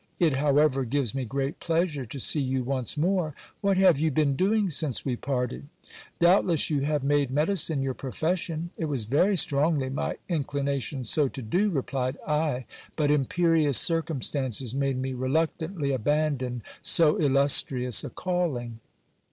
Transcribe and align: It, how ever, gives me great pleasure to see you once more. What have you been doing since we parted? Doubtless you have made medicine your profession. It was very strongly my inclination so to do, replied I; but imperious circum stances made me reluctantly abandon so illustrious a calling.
It, 0.17 0.33
how 0.33 0.57
ever, 0.57 0.83
gives 0.83 1.13
me 1.13 1.25
great 1.25 1.59
pleasure 1.59 2.05
to 2.05 2.19
see 2.19 2.39
you 2.41 2.63
once 2.63 2.97
more. 2.97 3.35
What 3.61 3.77
have 3.77 3.99
you 3.99 4.09
been 4.09 4.35
doing 4.35 4.71
since 4.71 5.05
we 5.05 5.15
parted? 5.15 5.67
Doubtless 6.19 6.71
you 6.71 6.79
have 6.79 7.03
made 7.03 7.29
medicine 7.29 7.83
your 7.83 7.93
profession. 7.93 8.71
It 8.79 8.85
was 8.85 9.05
very 9.05 9.37
strongly 9.37 9.91
my 9.91 10.17
inclination 10.27 11.03
so 11.03 11.27
to 11.27 11.43
do, 11.43 11.69
replied 11.69 12.17
I; 12.27 12.65
but 12.95 13.11
imperious 13.11 13.77
circum 13.77 14.23
stances 14.23 14.73
made 14.73 14.97
me 14.97 15.13
reluctantly 15.13 15.91
abandon 15.91 16.63
so 16.81 17.17
illustrious 17.19 18.03
a 18.03 18.09
calling. 18.09 18.79